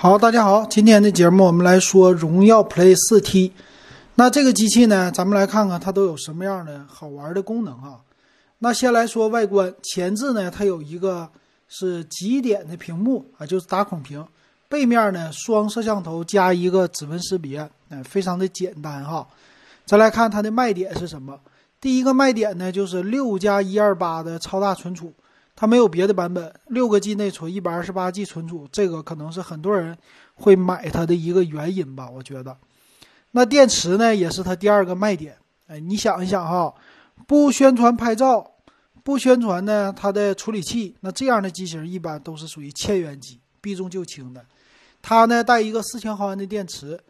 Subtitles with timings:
[0.00, 3.50] 好，大家好，今天的节目我们来说荣耀 Play 4T。
[4.14, 7.98] 那这个机器呢，咱们来看看它都有什么样的好玩的功能啊。
[8.60, 11.28] 那先来说外观，前置呢，它有一个
[11.66, 14.24] 是极点的屏幕啊，就是打孔屏。
[14.68, 19.26] 背面呢，双摄像头加一个指纹识别，哎，非常的简单哈。
[19.84, 21.40] 再来看它的卖点是什么？
[21.80, 25.12] 第一个卖点呢，就是六加一二八的超大存储。
[25.60, 29.98] 它没有别的版本，六个 G 内存，一百二十八 G 存储，这个可能是很多人
[30.36, 32.56] 会买它的一个原因吧，我觉得。
[33.32, 35.36] 那电池呢，也是它第二个卖点。
[35.66, 36.72] 哎，你想一想哈，
[37.26, 38.52] 不宣传拍照，
[39.02, 44.46] 不宣传呢它的处理器，那这样的机型一般都是属于千元机，避重就轻的。
[45.02, 47.00] 它呢带一个四千毫安的电池，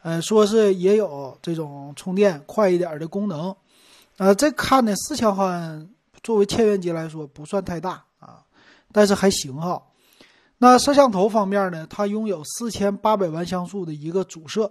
[0.00, 3.54] 呃，说是也有这种充电快一点的功能。
[4.16, 5.90] 呃，这看呢四千毫安。
[6.28, 8.44] 作为千元机来说不算太大啊，
[8.92, 9.82] 但是还行哈。
[10.58, 14.70] 那摄像头方面呢，它拥有四千八百万像素的一个主摄。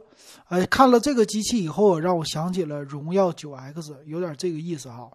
[0.50, 5.10] 哎，看了这个机器以后，让我想起了荣耀九 X，有点这个意思哈。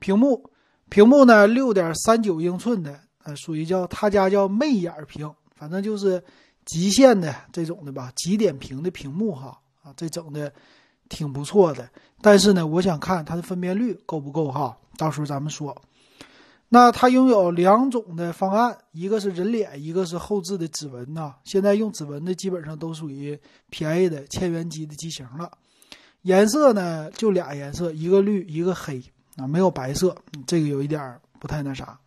[0.00, 0.50] 屏幕，
[0.88, 6.20] 屏幕呢六点三九英寸的，呃，属于叫他家叫魅眼屏，反正就是
[6.64, 10.52] 极限的这种的吧，极点屏的屏幕哈啊，这整的
[11.08, 11.88] 挺不错的。
[12.20, 14.76] 但是呢，我想看它的分辨率够不够哈。
[15.00, 15.74] 到时候咱们说，
[16.68, 21.34] 那它拥有两种的方案，一个是人脸，一个是后置的指纹呐。
[21.42, 25.50] 现在用指纹的基本上都属于便宜的千元机的机型了。
[26.20, 29.02] 颜色呢就俩颜色，一个绿，一个黑
[29.36, 30.14] 啊，没有白色，
[30.46, 31.98] 这个有一点不太那啥。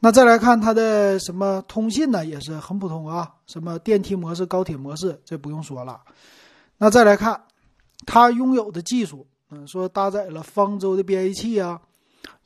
[0.00, 6.00] 那再来看它的什么通信呢，也是很普通啊，什么电梯模式、高铁模式，这不用说了。
[6.76, 7.40] 那再来看
[8.04, 11.80] 它拥有的技术，嗯，说搭载了方舟的编译器啊。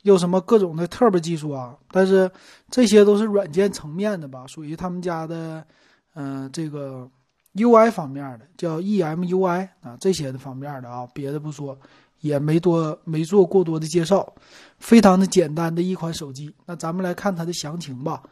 [0.05, 1.75] 有什么各种的 Turbo 技术啊？
[1.91, 2.31] 但是
[2.71, 5.67] 这些都是软件层面的吧，属于他们家的，
[6.15, 7.09] 嗯，这个
[7.55, 11.79] UI 方面的，叫 EMUI 啊，这些的方面的啊，别的不说，
[12.21, 14.31] 也没多没做过多的介绍，
[14.79, 16.55] 非常的简单的一款手机。
[16.67, 18.23] 那咱们来看它的详情吧。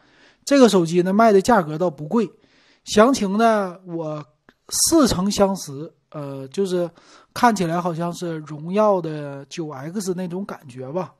[0.45, 2.29] 这个手机呢，卖的价格倒不贵，
[2.83, 4.23] 详情呢，我
[4.69, 6.87] 似曾相识，呃，就是
[7.33, 11.15] 看起来好像是荣耀的九 X 那种感觉吧。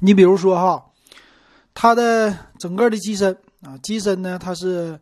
[0.00, 0.84] 你比如说哈，
[1.72, 4.98] 它的整个的机身啊，机身呢它是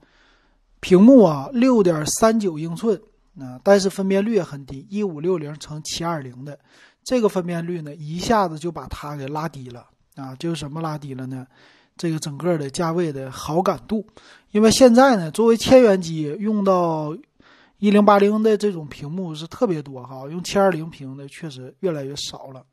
[0.80, 3.00] 屏幕啊六点三九英寸
[3.38, 6.58] 啊，但是分辨率很低，一五六零乘七二零的
[7.02, 11.46] 这个分辨率呢，一下子就把它给拉低了啊，就是什么拉低了呢？
[11.96, 14.06] 这个整个的价位的好感度，
[14.50, 17.16] 因为现在呢，作为千元机用到
[17.78, 22.64] 一零八零的这种屏幕是特别多哈，用七二零屏的确实越来越少了。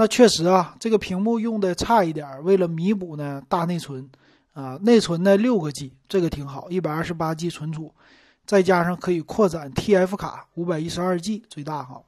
[0.00, 4.08] 那确实啊，这个屏幕用的差一点，为了弥补呢大内存，
[4.54, 7.92] 啊内存呢六个 G，这个挺好，一百二十八 G 存储，
[8.46, 12.00] 再加上可以扩展 TF 卡五百一十二 G 最大哈。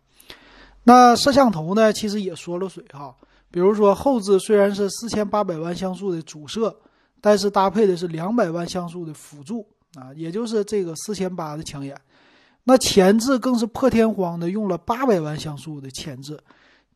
[0.85, 3.15] 那摄像头呢，其实也缩了水哈，
[3.51, 6.75] 比如说后置虽然是四千八百万像素的主摄，
[7.21, 9.67] 但是搭配的是两百万像素的辅助
[9.97, 11.95] 啊，也就是这个四千八的枪眼。
[12.65, 16.41] 那前置更是破天荒的用了八百万像素的前置。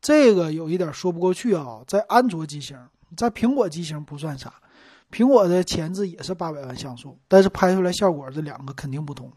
[0.06, 2.78] 这个有一点说不过去啊，在安卓机型，
[3.16, 4.54] 在苹果机型不算啥，
[5.10, 9.28] 苹果的前置也是八百万像素，但是拍出来效果这两个肯定不同。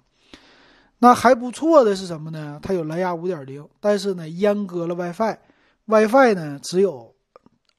[0.99, 2.59] 那还不错的是什么呢？
[2.61, 7.15] 它有蓝牙五点零，但是呢阉割了 WiFi，WiFi 呢只有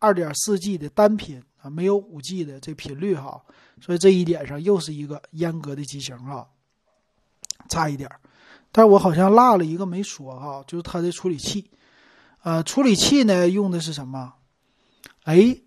[0.00, 3.40] 二点四 G 的单频啊，没有五 G 的这频率哈，
[3.80, 6.44] 所以这一点上又是一个阉割的机型啊，
[7.68, 8.10] 差一点。
[8.72, 11.70] 但是我好像落了一个没说哈，就是它的处理器。
[12.42, 14.32] 呃，处理器呢用的是什么？
[15.24, 15.60] 哎，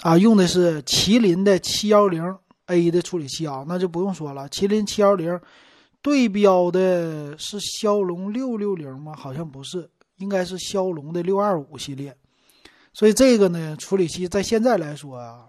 [0.00, 4.48] 啊，用的是麒麟的七幺零 A 的处理器啊，那就不用说了。
[4.48, 5.38] 麒麟七幺零
[6.00, 9.14] 对标的是骁龙六六零吗？
[9.14, 12.16] 好像不是，应该是骁龙的六二五系列。
[12.92, 15.44] 所以这个呢，处理器在现在来说啊，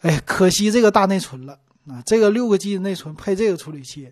[0.00, 4.10] 哎，可惜这个大内存了啊，这个六个 G 的内存配这个处理器，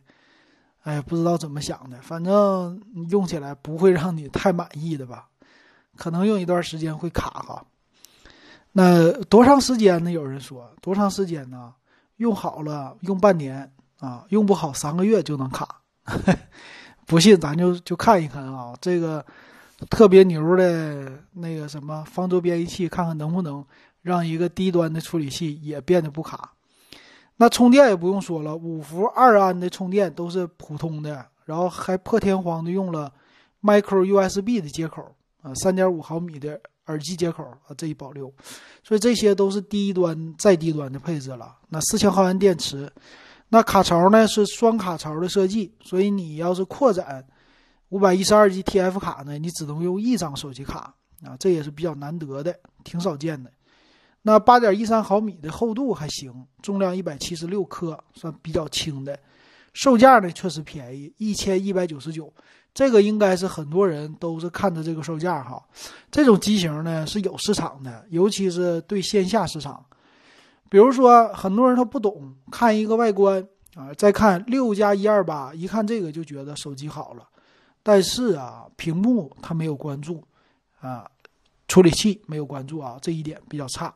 [0.83, 2.79] 哎，不知道怎么想的，反正
[3.09, 5.29] 用起来不会让你太满意的吧。
[5.97, 7.65] 可能用一段时间会卡哈，
[8.73, 10.11] 那多长时间呢？
[10.11, 11.75] 有人说多长时间呢？
[12.17, 15.83] 用好了用半年啊，用不好三个月就能卡。
[17.07, 19.25] 不信咱就就看一看啊，这个
[19.91, 23.65] 特别牛的那个什么方舟编译器，看看能不能
[24.03, 26.53] 让一个低端的处理器也变得不卡。
[27.37, 33.13] 那充电也不用说了，五伏二安的充电都是普通的，然后还破天荒的用了
[33.63, 35.15] micro USB 的接口。
[35.47, 38.33] 啊，三点五毫米的耳机接口啊，这一保留，
[38.83, 41.57] 所以这些都是低端再低端的配置了。
[41.69, 42.91] 那四千毫安电池，
[43.49, 47.25] 那卡槽呢是双卡槽的设计，所以你要是扩展
[47.91, 53.49] 五百一十二 G TF 卡呢，你只能用一张手机卡啊，这也是比较难得的，挺少见的。
[54.23, 59.17] 那八点一三毫米的厚度还行，重量一百七十六克，算比较轻的。
[59.77, 62.33] 售价呢确实便宜，一千一百九十九。
[62.73, 65.63] 这个应该是很多人都是看着这个售价哈。
[66.11, 69.85] 这种机型呢是有市场的，尤其是对线下市场。
[70.71, 77.29] 比如说，很多人他不懂，看一个外观啊，再看六加一二八，一看这个就觉得手机好了，
[77.83, 80.25] 但是啊，屏幕他没有关注
[80.81, 81.07] 啊，
[81.69, 83.95] 处理器没有关注啊，这一点比较差。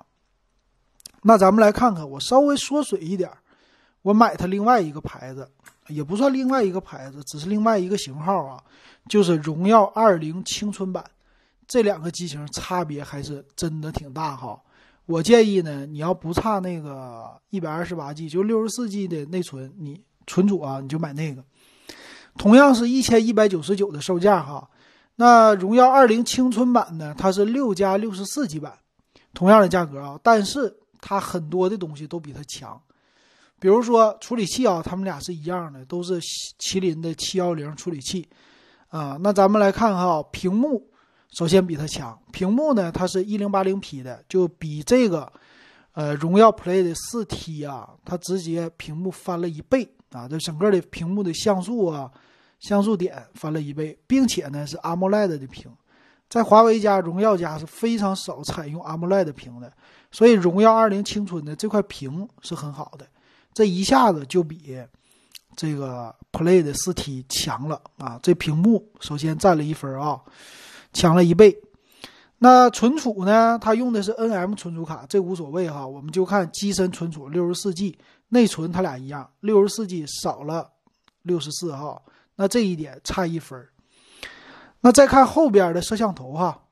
[1.22, 3.30] 那咱们来看看，我稍微缩水一点，
[4.02, 5.48] 我买它另外一个牌子，
[5.88, 8.62] 也不算另外一个牌子，只是另外一个型号啊，
[9.08, 11.04] 就是荣耀二零青春版。
[11.66, 14.60] 这两个机型差别还是真的挺大哈。
[15.06, 21.44] 我建议呢，你要不差那个一百二十八 G，就六十四 G 的内存，你存储啊，你就买那个。
[22.36, 24.68] 同样是一千一百九十九的售价哈。
[25.16, 28.78] 那荣耀二零青春版呢，它是六加六十四 G 版，
[29.34, 30.76] 同样的价格啊，但是。
[31.02, 32.78] 它很多的东西都比它强，
[33.60, 36.20] 比如说处理器啊，它们俩是一样的，都是
[36.58, 38.26] 麒麟的七幺零处理器
[38.88, 39.16] 啊。
[39.20, 40.90] 那咱们来看哈，屏幕
[41.30, 45.30] 首先比它强，屏幕呢它是一零八零 P 的，就比这个
[45.92, 52.10] 呃荣耀 Play 的四 T 啊，它直接屏幕翻了一倍啊，这整个的屏幕的像素啊，
[52.58, 55.70] 像素点翻了一倍，并且呢是 AMOLED 的屏。
[56.30, 59.70] 在华为家、荣耀家是非常少采用 AMOLED 屏的，
[60.10, 63.04] 所以荣耀二零青春的这块屏是很好的，
[63.52, 64.78] 这一下子就比
[65.56, 68.18] 这个 Play 的四 T 强了啊！
[68.22, 70.20] 这屏幕首先占了一分啊，
[70.92, 71.60] 强了一倍。
[72.38, 73.58] 那存储呢？
[73.60, 77.98] 它用的是 NM 存储卡，这无所谓哈，我们就看机身存储六十四 G，
[78.28, 80.70] 内存它俩一样，六十四 G 少了
[81.22, 82.00] 六十四哈，
[82.36, 83.68] 那这一点差一分。
[84.80, 86.62] 那再看后边的摄像头哈，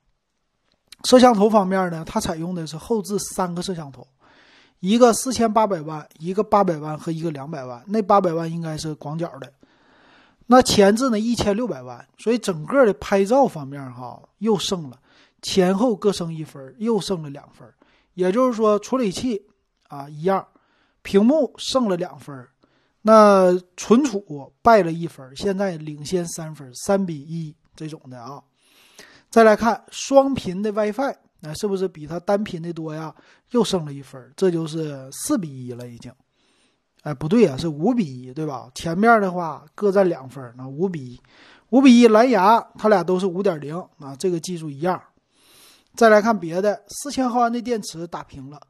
[1.05, 4.07] 摄像头方面呢，它采用的是后置三个摄像头，
[4.81, 7.83] 一个四千八百万，一个八百万和一个两百万。
[7.87, 9.53] 那八百万应该是广角的，
[10.47, 14.99] 那前置呢一千六百万，所以整个的拍照方面哈又剩了，
[15.43, 17.69] 前后各剩一分，又剩了两分。
[18.15, 19.43] 也就是说处理器
[19.89, 20.47] 啊一样，
[21.03, 22.47] 屏幕剩了两分，
[23.03, 27.55] 那存储败了一分，现在领先三分，三比一。
[27.77, 28.43] 这种的啊，
[29.31, 33.15] 再来看双频的 WiFi，那是不是比它单频的多呀？
[33.51, 36.13] 又升了一分，这就是四比一了已经。
[37.03, 38.69] 哎，不对呀，是五比一，对吧？
[38.75, 41.21] 前面的话各占两分，那五比一，
[41.71, 42.09] 五比一。
[42.09, 45.01] 蓝牙它俩都是五点零啊，这个技术一样。
[45.95, 48.61] 再来看别的，四千毫安的电池打平了，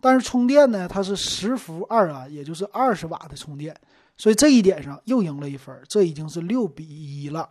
[0.00, 3.74] 但是充电呢，它是十伏二安，也就是二十瓦的充电，
[4.16, 7.48] 所以这一点上又赢了一分，这已经是六比一了。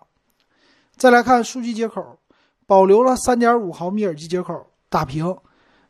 [0.96, 2.18] 再来看数据接口，
[2.68, 5.36] 保留了三点五毫米耳机接口，打平。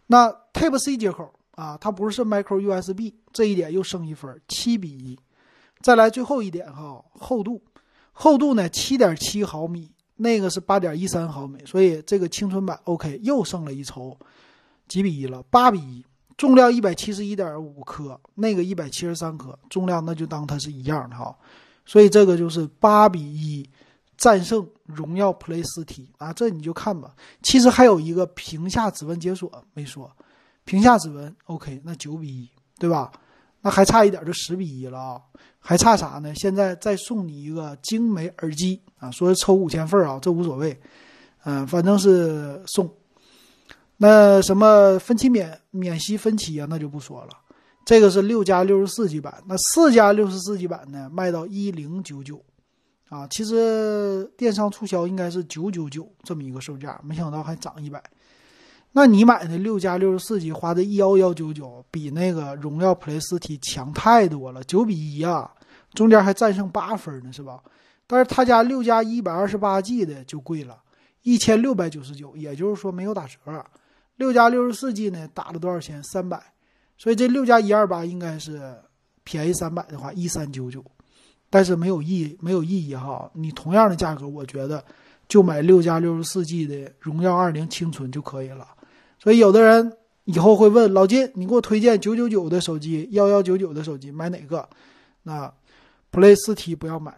[0.06, 5.20] 那 Type C 接口啊，它不是 Micro USB，这一点又升一分，七比一。
[5.82, 7.62] 再来最后一点哈，厚度，
[8.14, 14.18] 厚度呢七点七毫米，那个是八点一三毫米，所以这个青春版 OK 又升了一筹，
[14.88, 15.44] 几比一了？
[15.50, 16.06] 八比一。
[16.38, 21.36] 重量一百七十一点五克，那个一百七十三克，重量那就当它是一样的哈，
[21.84, 23.68] 所以这个就是八比一。
[24.18, 27.14] 战胜荣耀 Play 四 T 啊，这你就看吧。
[27.44, 30.12] 其实还有一个屏下指纹解锁没说，
[30.66, 33.12] 屏下指纹 OK，那九比一，对吧？
[33.62, 35.22] 那还差一点就十比一了啊，
[35.60, 36.34] 还差啥呢？
[36.36, 40.80] 现在再送你一个精美耳机啊，说是抽五千份啊，这无所谓，
[41.44, 42.90] 嗯，反正是送。
[43.98, 47.30] 那什么分期免免息分期啊，那就不说了。
[47.84, 52.44] 这个是六加六十四 G 版，那四加六十四 G 版呢，卖到一零九九。
[53.10, 58.04] 啊，其实电商促销应该是九九九这么一个售价，没想到还涨一百。
[58.92, 65.50] 那你买的六加六十四 G 花的幺幺九九，比那个荣耀 Play 四 T 强太多了，九比一啊，
[65.94, 67.62] 中间还战胜八分呢，是吧？
[68.08, 70.82] 但是他家六加一百二十八 G 的就贵了，
[71.24, 73.38] 一千六百九十九，也就是说没有打折。
[74.16, 76.02] 六加六十四 G 呢，打了多少钱？
[76.04, 76.42] 三百，
[76.98, 78.76] 所以这六加一二八应该是
[79.24, 80.84] 便宜三百的话，一三九九。
[81.50, 84.84] 但是没有意没有意义哈，你同样的价格，我觉得
[85.28, 88.68] 就买六加六十四 G 的荣耀二零青春就可以了。
[89.20, 94.68] 所以有的人以后会问老金，你给我推荐九九九的手机，幺幺九九的手机买哪个？
[95.24, 95.52] 那
[96.12, 97.18] Play 四 T 不要买。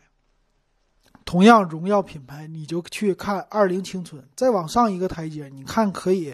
[1.25, 6.33] 同样荣耀品牌，你就去看二零青春，再往上一个台阶，你看可以，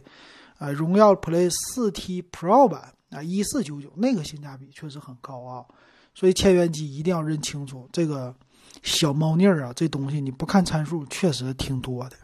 [0.57, 5.65] 呃，荣耀 Play 四 T Pro 版啊，一四九九那个性价比确实很高啊。
[6.15, 8.33] 所以千元机一定要认清楚这个
[8.81, 12.15] 小猫腻儿啊，这东西你不看参数确实挺多的。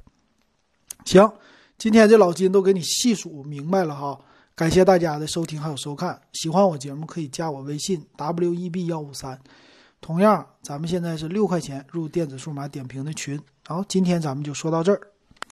[1.06, 1.32] 行，
[1.78, 4.20] 今天这老金都给你细数明白了哈，
[4.56, 9.40] 感谢大家的收听还有收看，喜欢我节目可以加我微信 w e b 幺五三，
[10.00, 15.11] 同样咱们现在是六块钱入电子数码点评的群，好，今天咱们就说到这儿。